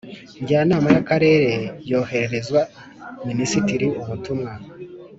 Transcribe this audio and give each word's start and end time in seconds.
Njyanama 0.41 0.87
y 0.93 0.97
akarere 1.01 1.51
yohererezwa 1.91 2.61
minisitiri 3.27 3.87
ubutumwa 4.01 4.51